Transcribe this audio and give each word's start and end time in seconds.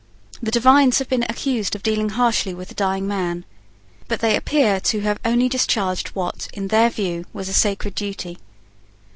The 0.41 0.49
divines 0.49 0.97
have 0.97 1.09
been 1.09 1.27
accused 1.29 1.75
of 1.75 1.83
dealing 1.83 2.09
harshly 2.09 2.55
with 2.55 2.69
the 2.69 2.73
dying 2.73 3.07
man. 3.07 3.45
But 4.07 4.19
they 4.19 4.35
appear 4.35 4.79
to 4.79 5.01
have 5.01 5.19
only 5.23 5.47
discharged 5.47 6.07
what, 6.15 6.47
in 6.55 6.69
their 6.69 6.89
view, 6.89 7.25
was 7.33 7.47
a 7.47 7.53
sacred 7.53 7.93
duty. 7.93 8.39